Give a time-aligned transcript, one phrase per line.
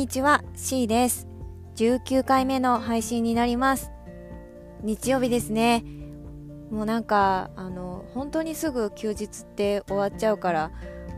[0.00, 1.28] にちは C です。
[1.76, 3.92] 19回目の配信になります。
[4.82, 5.84] 日曜日ですね。
[6.70, 10.70] もうなんかあの本当にすぐ休日って終わっちゃうから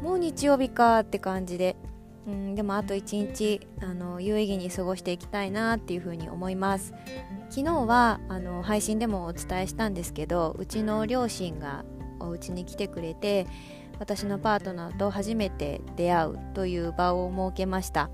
[0.03, 1.77] もう日曜日かって感じで。
[2.27, 6.93] うんでもあと一日あの有意義に過ごしていきたいなっていうふうに思います。
[7.51, 11.85] 昨日はあの配信でもお伝えしたんですけどうちの両親が
[12.19, 13.47] お家に来てくれて
[14.01, 18.11] 私のパートナーと初めて出会うという場を設けました。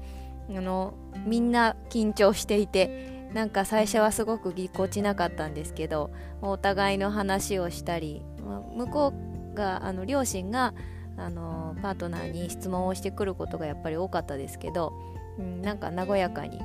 [0.51, 0.95] あの
[1.27, 9.13] みんな緊張していてなんか最初はすごくぎこちなかったんですけどお互いの話をしたりまあ向こ
[9.53, 10.73] うがあの両親が
[11.17, 14.93] あのパートナーに質問をしてくることがやっぱり多かったですけど、
[15.39, 16.61] うん、なんか和やかに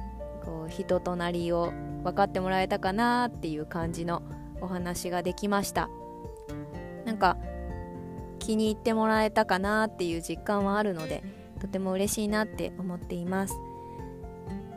[0.46, 1.74] こう人となりを
[2.04, 4.22] 分かってもらえたかなっていう感じの
[4.62, 5.90] お話ができました。
[7.06, 7.38] なんか
[8.40, 11.24] 気に入ってもらえたかなっていう実感はあるので
[11.60, 13.56] とても嬉しいなって思っています。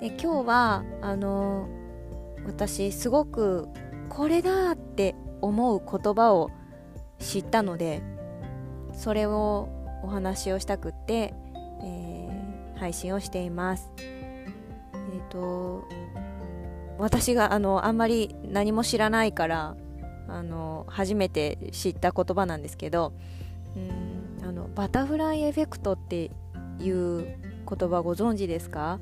[0.00, 1.69] で今日はあの
[2.47, 3.69] 私すごく
[4.08, 6.50] これだって思う言葉を
[7.19, 8.02] 知ったので
[8.92, 9.69] それを
[10.02, 11.34] お話をしたくって、
[11.83, 13.91] えー、配信をしています。
[13.98, 14.00] え
[14.94, 15.84] っ、ー、と
[16.98, 19.77] 私があのあんまり何も知らないから
[20.28, 23.12] あの初めて知った言葉なんですけど
[23.77, 26.30] うんあのバタフライエフェクトって
[26.80, 28.98] いう言葉ご存知ですか？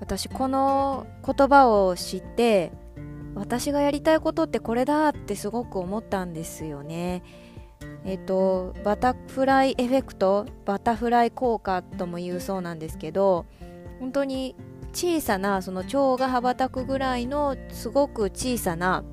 [0.00, 2.72] 私この言葉を知って
[3.34, 7.22] 私がやりたいことってこれだってすごく思ったんですよね。
[8.04, 13.46] えっとバタフライエフェクトバタフライ効果とも言うそうなんですけど
[14.00, 14.56] 本当に
[14.92, 19.04] 小さなその蝶が羽ばたくぐらいのすごく小さな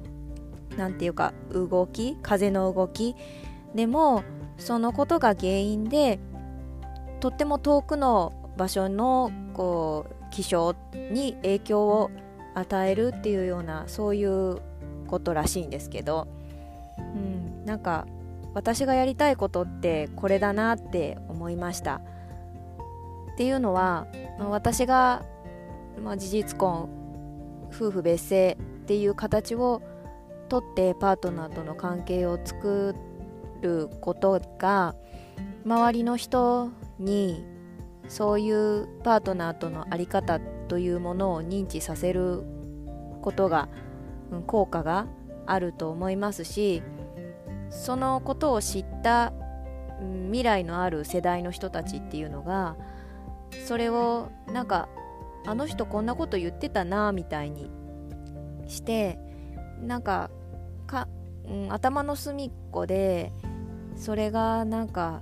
[0.77, 3.15] 何て言うか動き風の動き
[3.75, 4.23] でも
[4.57, 6.19] そのことが原因で
[7.19, 10.75] とっても遠くの場所のこう気象
[11.11, 12.11] に影響を
[12.55, 14.61] 与えるっていうようなそういう
[15.07, 16.27] ことらしいんですけど、
[16.97, 18.07] うん、なんか
[18.53, 22.01] 私がやりたいことってこれだなって思いました。
[23.33, 24.07] っていうのは、
[24.39, 25.23] まあ、私が、
[26.03, 26.89] まあ、事実婚
[27.71, 28.55] 夫婦別姓っ
[28.87, 29.83] ていう形を
[30.49, 32.95] とってパートナーとの関係を作
[33.61, 34.95] ることが
[35.65, 37.45] 周りの人に
[38.07, 42.43] そういうパートナーとの在り方というものを認知させる
[43.21, 43.69] ことが、
[44.45, 45.07] 効果が
[45.45, 46.83] あると思いますし
[47.69, 49.31] そのことを知った、
[50.25, 52.75] 未来のある世代の人たちっていうのが
[53.65, 54.89] それをなんか
[55.45, 57.71] あの人こんなこと言ってたなみたいに
[58.67, 59.17] して
[59.81, 60.29] なんか
[60.85, 61.07] か、
[61.45, 63.31] うん、頭の隅っこで
[63.95, 65.21] それがなんか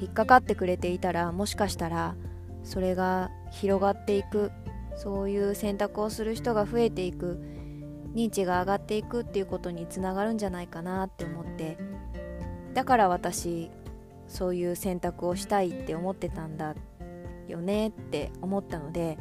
[0.00, 2.14] 引っかかってくれていたらもしかしたら
[2.62, 4.50] それが広がっていく
[4.96, 7.38] そういう選択をする人が増えていく
[8.14, 11.76] 認知が上がっていくっていうことにつながるんじゃないかなって思って
[12.74, 13.70] だから私
[14.26, 16.74] そういう選択をしたいって思ってたんだ
[17.46, 19.18] よねって思ったので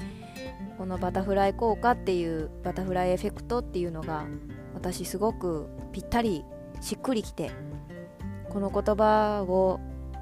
[0.78, 4.26] このバタフライ効果っていうバタフライエフェクトっていうのが
[4.74, 6.44] 私すごくぴったり
[6.82, 7.52] しっくりきて
[8.50, 9.80] この言葉を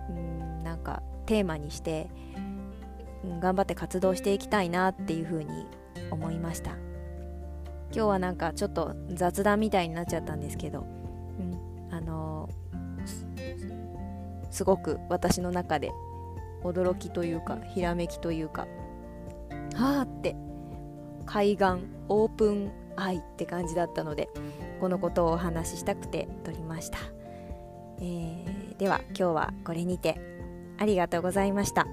[0.10, 2.10] うんなんかテーマにして、
[3.24, 5.68] うん、頑張って活動していきたいなっていうふうに
[6.12, 6.72] 思いました。
[7.96, 15.92] 今日はなんかちょっと雑談みたいになっちゃったんですけど、うん、あのー、すごく私の中で
[16.64, 18.68] 驚きというかひらめきというか
[19.76, 20.36] はあって
[21.28, 21.66] 海岸
[22.10, 24.28] オープンアイって感じだったので
[24.80, 26.98] このことをお話ししたくて撮りました、
[28.00, 28.53] えー、
[28.84, 30.20] では今日はこれにて
[30.78, 31.88] ありがとうございました。